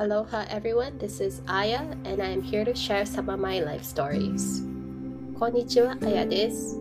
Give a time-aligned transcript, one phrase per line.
[0.00, 3.82] Aloha everyone, this is Aya and I am here to share some of my life
[3.82, 4.62] stories.
[5.36, 6.80] こんにちは、あやです。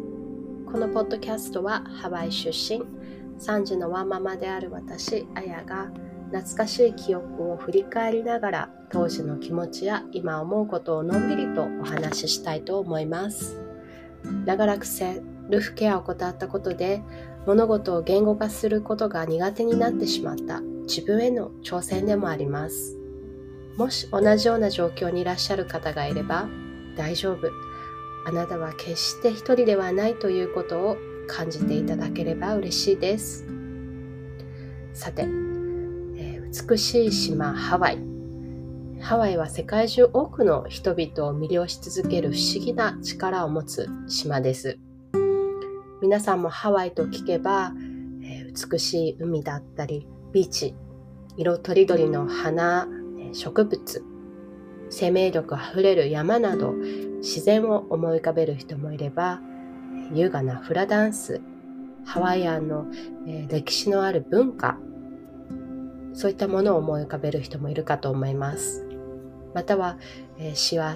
[0.72, 2.84] このポッドキャストはハワイ出身、
[3.40, 5.90] 3児のワンママである私、あやが
[6.32, 13.60] 懐かしい記憶を振り返りながら当時の気持ちや今思うことをのんびりとお話ししたいと思います。
[14.46, 17.02] 長らくセルフケアを怠ったことで
[17.48, 23.07] 物事を言語化することが苦手になってしまった自分への挑戦でもあります。
[23.78, 26.50] もし同じような状況にいらっしゃる方がいれば
[26.96, 27.52] 大丈夫。
[28.26, 33.46] あなたは決して一人ではないということを感じていただければ嬉しいです。
[34.94, 38.00] さて、えー、美しい島ハワイ。
[39.00, 44.80] ハワイは世界中多くの人々を魅了し続ける不思議な力を持つ島です。
[46.02, 47.74] 皆さんもハワイと聞けば、
[48.24, 50.76] えー、美しい海だったりビーチ
[51.38, 52.88] 色とりどりの花
[53.34, 54.04] 植物
[54.90, 56.74] 生命力あふれる山など
[57.18, 59.42] 自然を思い浮かべる人もいれば
[60.14, 61.42] 優雅なフラダンス
[62.08, 62.88] ハワイアンの、
[63.28, 64.78] え歴史のある文化
[66.14, 68.88] そういったものを思い浮かべる人もいるかと思います。
[69.54, 69.98] または、
[70.40, 70.96] え幸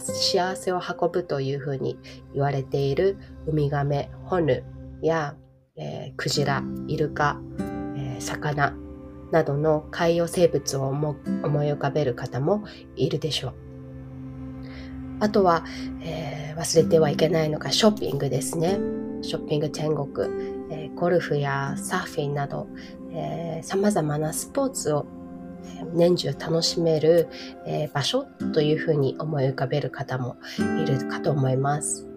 [0.56, 2.00] せを運ぶというふうに
[2.34, 4.64] 言われているウミガメホヌ
[5.02, 5.36] や、
[5.76, 7.42] え、クジライルカ、
[7.98, 8.74] え、魚
[9.32, 11.16] などの海洋生物を思
[11.64, 12.64] い浮かべる方も
[12.96, 13.54] いるでしょう。
[15.20, 15.66] あとは、
[16.02, 18.80] えー、忘れてはいけないのがショッピングですね。
[19.22, 20.28] ショッピング天国、
[20.72, 22.68] えー、ゴルフやサーフィンなど、
[23.12, 25.06] えー、様々なスポーツを
[25.94, 27.28] 年中楽しめる、
[27.68, 30.38] えー、場所というふうに思い浮かべる方も
[30.84, 32.08] いるかと思います。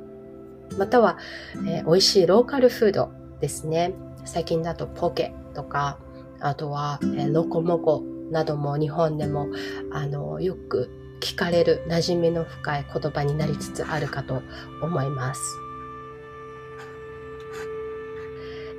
[0.79, 1.19] または、
[1.67, 3.93] えー、美味しいローカルフードですね。
[4.25, 5.99] 最近だとポケとか、
[6.45, 9.49] あとは、えロコモコなども日本でも
[9.91, 14.43] あのよく聞かれる馴染みの深い言葉になりつつあるかと
[14.83, 15.41] 思います。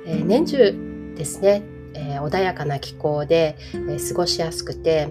[0.06, 1.64] えー、年中ですね、
[1.94, 5.08] えー、穏やかな気候で、えー、過ごしやすくて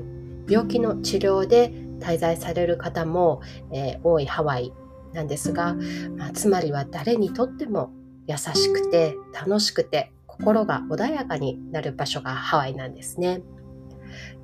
[0.47, 3.41] 病気の治療で滞在される方も、
[3.73, 4.71] え多いハワイ
[5.11, 5.75] なんですが、
[6.17, 7.91] まあ、つまりは誰にとっても
[8.27, 13.41] 優しくて楽しくて心が穏やかになる場所がハワイなんですね。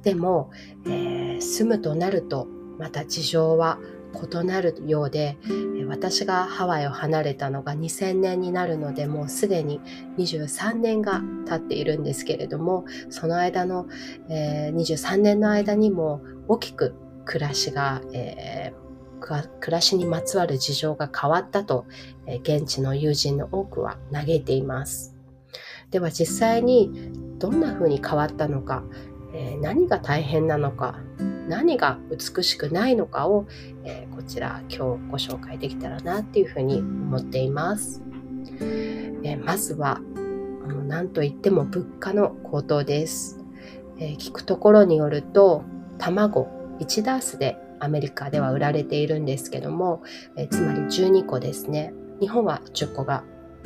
[0.03, 0.51] でも、
[0.85, 2.47] えー、住むとなると
[2.79, 3.79] また事情は
[4.13, 5.37] 異なるようで
[5.87, 9.79] 私がハワイを離れたのが2000年になるのでもうすでに
[10.17, 13.87] 23年が経っているんですけれどもその間の、
[14.29, 21.85] えー、23年の間にも大きく暮らしが、えー、暮らしにまつわる事情が変わったと、
[22.25, 25.10] え、現地の友人の多くは嘆いています。
[25.91, 28.83] では実際にどんな風に変わったのか、
[29.33, 30.99] えー、何が大変なのか
[31.47, 33.45] 何が美しくないのかを、
[33.83, 38.01] えー、こちら今日ご紹介できたらなっていうふうに思っています。
[39.23, 39.99] えー、まずは
[40.87, 43.39] 何といっても物価の高騰です。
[43.97, 45.63] え聞くところによると
[45.97, 46.47] 卵
[46.79, 50.03] 1ダースでアメリカでは売られているんですけども、
[50.37, 51.93] えつまり12個ですね。
[52.19, 53.23] 日本は10個が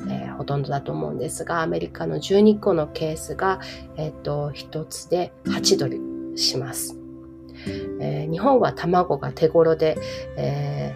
[0.08, 3.60] えー、ほとんどだと思うんですが、アメリカの12個のケースが、
[3.98, 6.98] えっ、ー、と、1つで8ドルします。
[8.00, 9.98] えー、日本は卵が手頃で、
[10.38, 10.96] え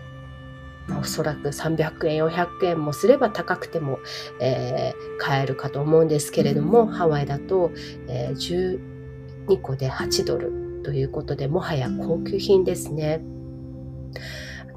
[0.88, 4.00] まあ、おそらく300円、400円もすれば高くても、
[4.40, 7.72] え買えるかと思うんですけれども、ハワイだと、
[8.08, 8.80] え12
[9.62, 13.22] 個で8ドルということで、もはや高級品ですね。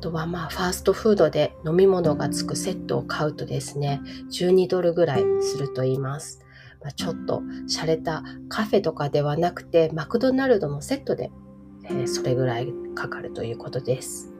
[0.02, 6.40] とはまあファーストフードで飲み物がつくセットを買うとですね、12ドルぐらいすると言います。
[6.82, 11.30] まあ、ちょっと洒落たカフェとかではなくて、マクドナルドのセットで、
[11.84, 14.32] えー、それぐらいかかるということです。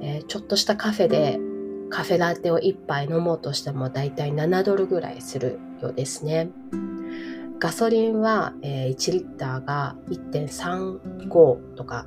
[0.00, 1.38] えー、ちょっとしたカフェで
[1.90, 6.50] カフェラテを1杯飲もうとしてもだいたい7ドルぐらいするようですね。
[7.60, 12.06] ガソリンは、えー、1リッターが1.35とか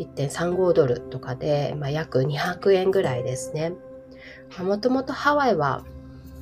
[0.00, 3.72] 1.35ドルとかで、まあ、約200円ぐらいですね。
[4.58, 5.84] もともとハワイは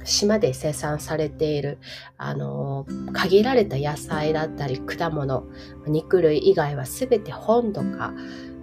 [0.05, 1.79] 島で生産されている、
[2.17, 5.45] あの、限られた野菜だったり果物、
[5.87, 8.15] 肉類以外は全て本土か、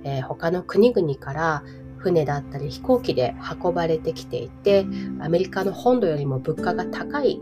[0.04, 1.64] えー、他の国々から
[1.98, 4.86] 船だったり飛行機で運ばれてきていて、
[5.20, 7.40] アメリカの本土よりも物価が高い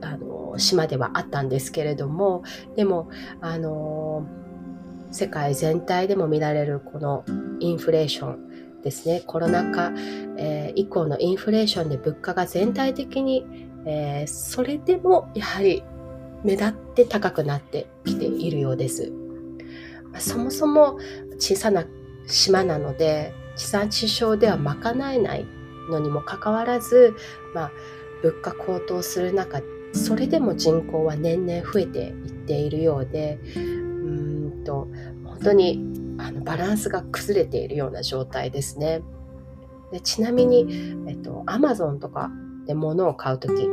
[0.00, 2.42] あの島ではあったんですけれども、
[2.76, 3.08] でも、
[3.40, 4.26] あの
[5.12, 7.24] 世界全体でも見られるこの
[7.60, 9.22] インフレーションですね。
[9.26, 9.92] コロナ禍、
[10.36, 13.46] えー、以降のインフレーションで物価が全体的に、
[13.86, 15.84] えー、それでもやはり
[16.42, 19.12] 目立って高くなってきているようです。
[20.18, 20.98] そもそも
[21.38, 21.84] 小さな
[22.26, 25.46] 島なので地産地消では賄えない
[25.90, 27.14] のにもかかわらず、
[27.54, 27.72] まあ、
[28.22, 29.60] 物価高騰する中
[29.92, 33.38] それでも人口は年々増えていっているようで
[34.62, 34.88] と
[35.24, 35.80] 本当に
[36.18, 39.02] あのバランスが崩れているような状態ですね。
[39.92, 42.30] でちなみに、えっと、アマゾンとか
[42.66, 43.68] で物を買うとき、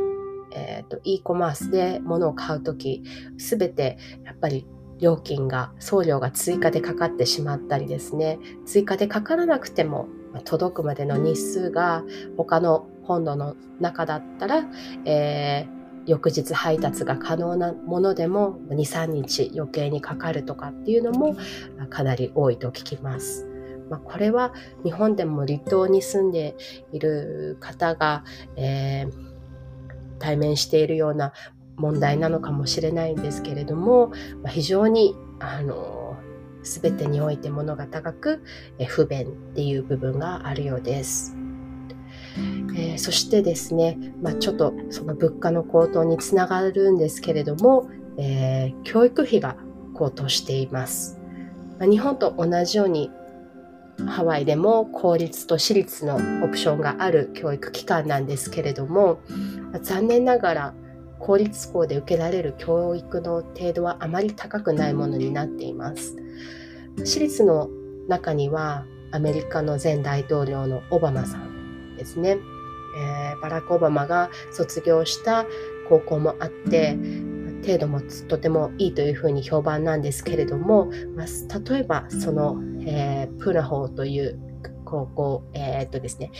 [0.52, 3.02] えっと、e コマースで物を買うとき、
[3.38, 4.66] すべてやっぱり
[4.98, 10.08] 料金が、送料が追加でかかってしまったりですね、追加でかからなくても、
[10.44, 12.04] 届くまでの日数が
[12.36, 14.64] 他の本土の中だったら、
[15.06, 21.36] えー翌日配達が可能なものでも2、3日余計にかかるとかっていうのも
[21.88, 23.46] かなり多いと聞きます。
[23.90, 24.54] まあ、これは
[24.84, 26.56] 日本でも離島に住んで
[26.92, 28.24] いる方が、
[28.56, 29.10] えー、
[30.20, 31.32] 対面しているような
[31.76, 34.08] 問題なのかもしれないんですけれども、
[34.42, 36.16] まあ、非常にあの
[36.62, 38.44] 全てにおいて物が高く、
[38.78, 41.39] え不便っていう部分があるようです。
[42.36, 49.56] えー、そしてですね、まあ、ちょっとその物価の高騰につながるんですけれども、えー、教育費が
[49.94, 51.18] 高騰しています。
[51.78, 53.10] まあ、日本と同じように
[54.06, 59.20] ハワイでも公立と私立のオプションがある教育機関なんですけれども、
[59.82, 60.74] 残念ながら
[61.18, 66.16] 公立校で受けられる教育の程度はあまり高くないものになっています。
[66.96, 67.68] 私立の
[68.08, 71.49] 中にはアメリカの前大統領のオバマさん
[72.00, 72.38] ですね、
[72.96, 75.44] えー、バラク・オバマが卒業した
[75.88, 76.96] 高校もあって
[77.62, 84.40] 程度もとてもいいというふうに評判なんですけれども、まあ、例えばその、えー、プラホーという
[84.84, 86.32] 高校、えー、っとですね、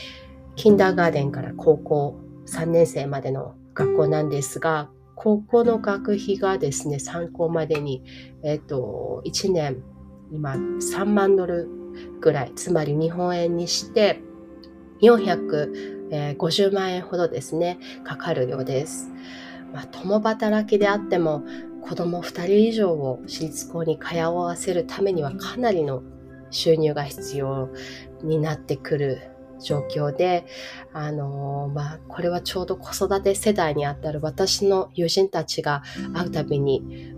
[0.56, 2.16] キンダーガーデンから高校
[2.46, 8.02] 3年生までの学校なんですが、高校の学費がですね、参考までに、
[8.42, 9.82] えっ、と、1年、
[10.32, 11.68] 今、3万ドル
[12.20, 14.20] ぐらい、つまり日本円にして、
[15.02, 19.10] 450万円ほどですね、かかるようです。
[19.72, 21.44] まあ、共働きであっても
[21.82, 26.02] 子供2人以上を私立校に通わせるためにはかなりの
[26.50, 27.70] 収入が必要
[28.22, 29.30] になってくる
[29.60, 30.46] 状況で、
[30.92, 35.82] あのー、まあ、これはちょうど子育て世代にあたる私の友人たちが
[36.14, 37.14] 会うたびに、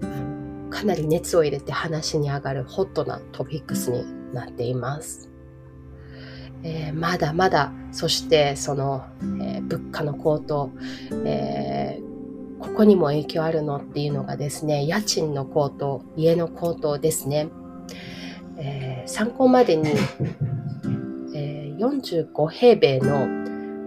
[0.70, 4.04] かなり熱を入れて話に上がるホットなトピックスに
[4.34, 5.31] なっています。
[6.64, 9.04] えー、まだまだ、そしてその、
[9.40, 10.70] えー、物価の高騰、
[11.24, 12.12] えー
[12.62, 17.48] ここにも影響あるのっていうのがですね、家賃の高騰、家の高騰ですね。
[18.56, 19.90] えー、参考までに、
[21.34, 23.26] えー、45平米の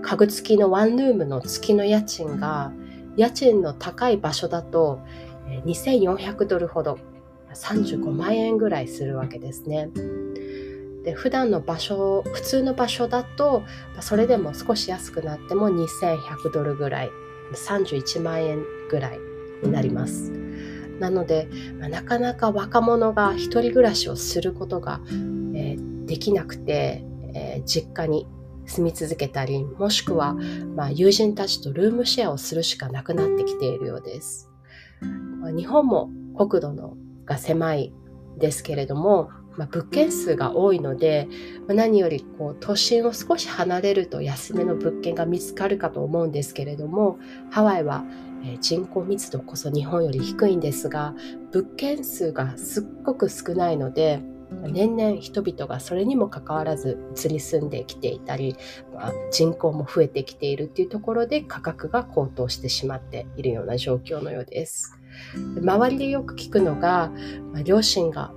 [0.02, 2.74] 家具付きのワンルームの月の家賃が、
[3.16, 5.00] 家賃の高い場所だと
[5.66, 6.98] 2400ドルほど、
[7.54, 9.90] 35万円ぐらいするわけですね。
[11.06, 13.64] で普段の場所普通の場所だと
[14.02, 17.12] それでも少し安くなっても2100ドルぐらい
[17.54, 19.20] 31万円ぐらい
[19.64, 20.32] になります。
[21.00, 21.48] なので、
[21.80, 25.02] まあ、なかなか若者が一人暮らしをすることが、
[25.54, 27.04] えー、できなくて、
[27.34, 28.28] えー、実家に
[28.66, 30.36] 住み続けたり、もしくは、
[30.76, 34.50] まあ、友人たちとルームシェアをするしかなくなってきているようです。
[35.42, 36.96] まあ、日本も国土の
[37.26, 37.94] が狭い
[38.38, 41.28] ですけれども、まあ、物件数が多いので、
[41.68, 47.20] まあ、何よりこう都心を少し離れると安めの物件が見つかるかと思うんですけれども
[47.52, 48.06] ハワイは
[48.60, 51.16] 人口密度こそ日本より低いんですが
[51.52, 54.22] 物件数がすっごく少ないので
[54.62, 58.56] 年々人々がそれにもかかわらず移り住んできていたり、
[58.94, 65.00] まあ、人口も増えてきているっていうところで価格が高騰してしまっているような状況のようです。
[65.62, 67.12] 周りでよく聞くのが、
[67.54, 68.32] まあ、両親が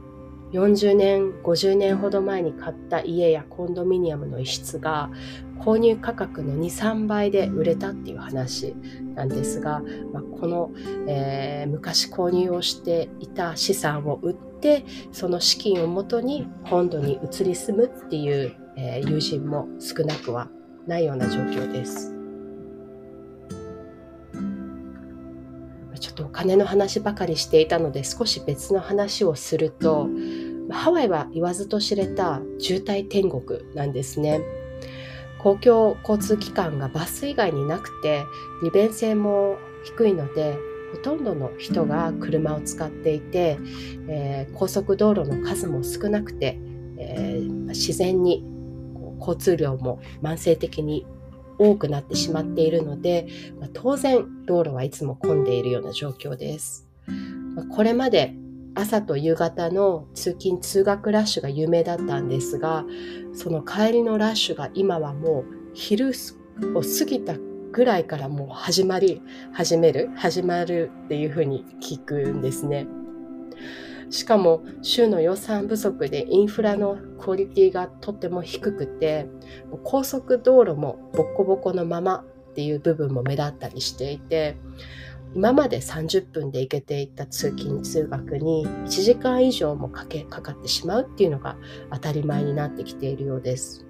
[0.52, 5.10] 40年50年ほど前に買った家やコンドミニアムの一室が
[5.58, 8.74] 購入価格の23倍で売れたっていう話
[9.14, 10.70] なんですが、まあ、この、
[11.06, 20.48] えー、昔購入をしていた資産を売ってその資金をもとに本土に移り住むっていう、えー、友人も少なくは
[20.86, 22.17] ないような状況です。
[26.18, 30.08] とお金の話ばかりしていたので少し別の話をすると
[30.70, 34.40] ハワイは言わずと知れた渋滞天国なんですね。
[35.38, 38.24] 公共交通機関がバス以外になくて
[38.64, 40.58] 利便性も低いので
[40.92, 43.56] ほとんどの人が車を使っていて、
[44.08, 46.58] えー、高速道路の数も少なくて、
[46.98, 48.44] えー、自然に
[49.20, 51.06] 交通量も慢性的に
[51.58, 53.26] 多くなってしまっているので、
[53.60, 56.88] ま、当然道路はいつも混んでいるような状況です。
[57.54, 58.34] ま、これまで
[58.74, 62.84] 朝と夕方の通勤通学ラッシュが有名だったんですが
[63.34, 66.12] その帰りのラッシュが今はもう昼
[66.74, 67.34] を過ぎた
[67.72, 69.20] ぐらいからもう始まり
[69.52, 72.86] 始める始まるっていうふうに聞くんですね。
[74.10, 79.26] しかも州の予算不足でインフラのクオリティがとても低くて
[79.84, 84.56] 高速道路もボコボコのままっていう部分も目立ったりしていて
[85.34, 91.56] 今まで30分で行けていた通勤通学に1時間以上もかけかかってしまうっていうのが
[91.92, 93.84] 当たり前になってきているようです。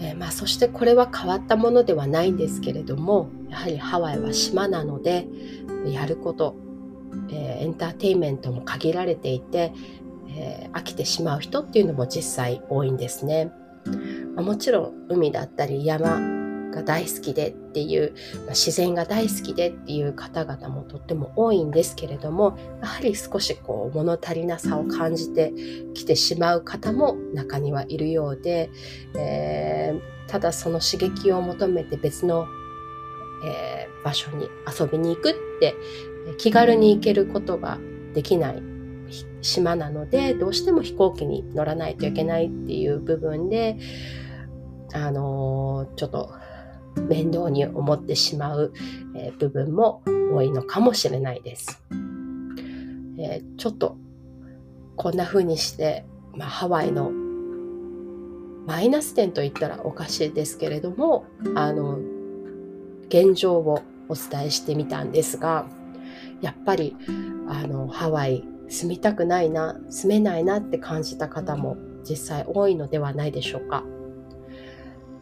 [0.00, 5.26] えー、まあ、そしてこれは変わったものではないんですけれどもやはりハワイは島なので
[5.86, 6.54] やること、
[7.30, 9.72] えー、エンターテインメントも限られていて、
[10.28, 13.52] えー、飽きてしまう人っていうのも実際多いんですね。
[14.34, 16.20] まあ、もちろん海だったり山
[16.70, 25.52] が大好きでっていう、まあ、自然が大好きでっていう方々もとっても多いんですけれどもやはり少しこう物足りなさを感じて
[25.94, 28.70] きてしまう方も中にはいるようで、
[29.16, 32.46] えー、ただその刺激を求めて別の、
[33.44, 34.48] えー、場所に
[34.78, 35.74] 遊びに行くって
[36.38, 37.78] 気軽に行けることが
[38.14, 38.62] できない
[39.40, 43.78] 島なのでどうしても飛行機に乗らないといけないっていう部分で
[44.92, 46.32] あの、ちょっと
[47.08, 48.72] 面倒に思ってしまう、
[49.14, 51.82] え部分も多いのかもしれないです。
[53.18, 53.96] えちょっと
[54.96, 57.10] こんな風にして、まあ、ハワイの
[58.66, 61.24] マイナス点と言ったらおかしいですけれども
[61.56, 61.98] あの
[63.08, 65.66] 現状をお伝えしてみたんですが
[66.40, 66.96] やっぱり
[67.48, 71.76] あのハワイ住みたくないな住めないなって感じた方も
[72.08, 73.84] 実際多いのではないでしょうか。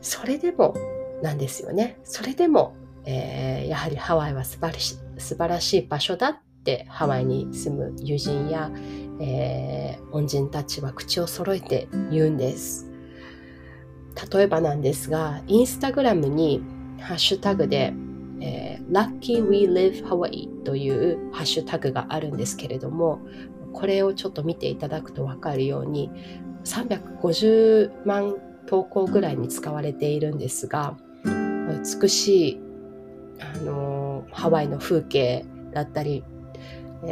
[0.01, 0.75] それでも
[1.23, 1.99] なんですよね。
[2.05, 8.71] それでも、えー、やはりハワイは素晴らしい素晴らしい場所だってハワイに住む友人や、
[9.21, 12.91] えー、恩人たちは口を揃えて言うんです。
[14.33, 16.63] 例えばなんですが、インスタグラムに
[17.01, 17.93] ハッシュタグで、
[18.41, 23.21] えー、Lucky We Live Hawaii というハッシュタグがあるんですけれども、
[23.73, 26.11] これをちょっと見ていただくと分かるように、
[26.65, 32.61] 350万投稿ぐらいに使われているんですが、美しい
[33.41, 36.25] あのハワイの風景だったり、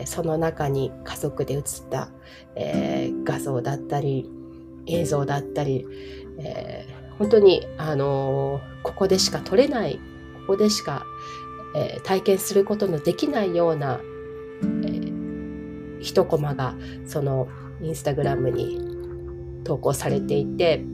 [0.06, 2.10] その中に家族で写った、
[2.56, 4.28] えー、画像だったり
[4.86, 5.86] 映像だったり、
[6.38, 10.00] えー、本当に、あのここでしか撮れない
[10.46, 11.04] ここでしか、
[11.74, 14.00] えー、体験することのできないような、
[14.62, 16.74] えー、一コマが
[17.06, 17.48] その
[17.82, 18.80] インスタグラムに
[19.64, 20.84] 投稿されていて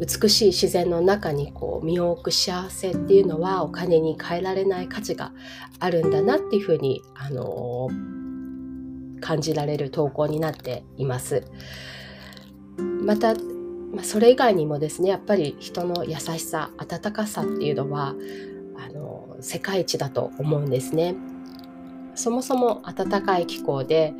[0.00, 5.32] 美しい自然の中にこう身を置く幸せっていうのはお金に換えられない価値が
[5.78, 11.44] あるんだなっていうふうに、あのー、感じられる投稿になっています。
[12.78, 13.34] また、
[13.94, 18.14] ま、それ以外にもですねやっぱり人の優しさ温かさっていうのは
[19.42, 21.14] 世界一だと思うんですね。
[22.14, 24.14] そもそも暖かい気候で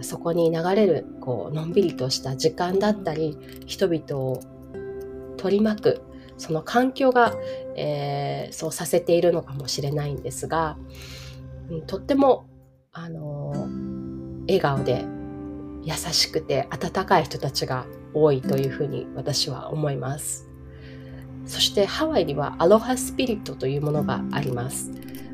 [0.00, 4.40] そこに流れるこうのんびりとした時間だったり人々を
[5.36, 6.02] 取り巻く
[6.36, 7.34] その環境が、
[7.76, 10.76] えー、そうさせているのかもしれないんですが、
[11.70, 12.46] うん、とっても、
[12.92, 13.68] あの、
[14.46, 15.04] 笑顔で
[15.82, 20.48] 優しくて温かい人たちが多いというふうに私は思います。
[21.46, 24.90] そしてハワイにはアロハスピリットというものがあります。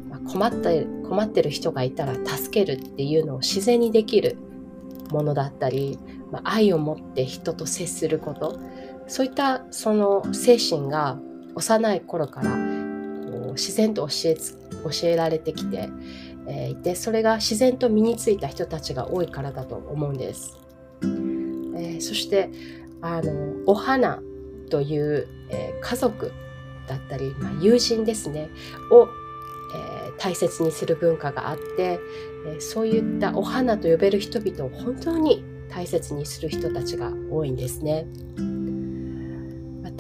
[0.09, 4.37] まあ、困って困ってる人がいたら助けるっていうのを自然にできる
[5.11, 5.99] ものだったり、
[6.31, 8.61] まあ、愛を持って人と接すること
[9.07, 11.19] そういったその精神が
[11.57, 12.57] 幼い頃から
[13.53, 15.91] 自然と教え教えられてきて、
[16.47, 20.59] えー、いてそれが自然と身についた人たちが多いからだと思うんです。
[21.03, 22.51] えー、そして
[23.01, 23.33] あの
[23.67, 24.23] お花
[24.71, 26.33] という、えー、家族
[26.87, 28.49] だったり、まあ、友人ですね
[28.91, 29.09] を、
[29.75, 32.01] えー、大切にする文化があって、
[32.47, 38.07] えー、そういったお花と呼べる人々を本当に大切にする人たちが多いんですね。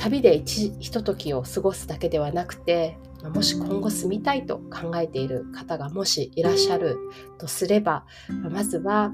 [0.00, 6.96] 旅でひとときを過ごすだけではなくてもし今後住みたいと考えている方がもしいらっしゃる
[7.38, 8.06] とすれば
[8.50, 9.12] まずは、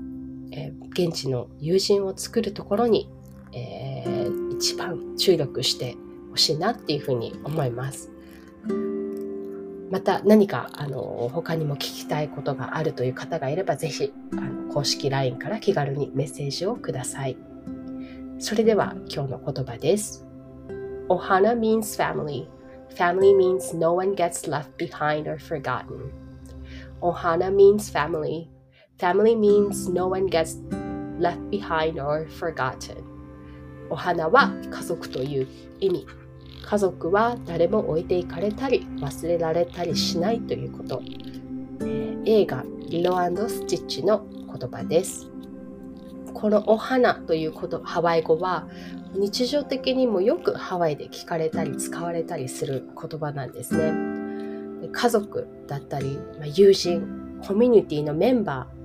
[0.52, 3.10] えー、現地の友人を作るところに、
[3.52, 3.95] えー、
[4.56, 5.96] 一番注力して
[6.30, 8.10] ほしいなっていうふうに思います。
[9.90, 17.36] また何かあの他にも聞きたいことがあるという方がいればぜひあの公式 LINE から気軽にメッセージをください。
[18.38, 20.26] それでは今日の言葉です。
[21.08, 22.48] Ohana means family.
[22.96, 26.10] Family means no one gets left behind or forgotten.
[27.00, 28.48] Ohana means family.
[28.98, 30.58] Family means no one gets
[31.20, 33.15] left behind or forgotten.
[33.90, 35.48] お花は家族という
[35.80, 36.06] 意味。
[36.62, 41.02] 家族は誰も置いていかれたり忘れられたりしないということ。
[41.80, 43.16] えー、映画リロ
[43.48, 45.30] スティッチの言葉です。
[46.34, 48.68] このお花ということハワイ語は
[49.14, 54.90] 日常的にもよくハワイで聞かれたり使われたりする言葉なんですね。
[54.92, 58.75] 家族だったり、ま、友人コミュニティのメンバー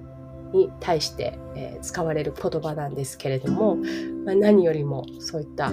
[0.54, 3.78] に対して、え、使われる言葉なんですけれども、
[4.26, 5.72] まあ、何よりもそういった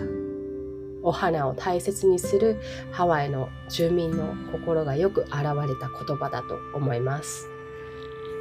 [1.03, 5.41] お花を大切にするハワイの住民の心がよく現れ
[5.77, 7.49] た言葉だと思います。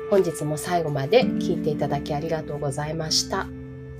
[0.09, 3.47] 本日も最後まで聞いていただきありがとうございました。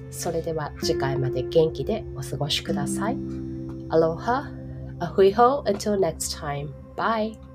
[0.10, 3.17] それでは次回まで元気でお過ごしください。
[3.89, 4.53] Aloha,
[5.00, 6.70] a hui ho until next time.
[6.96, 7.47] Bye.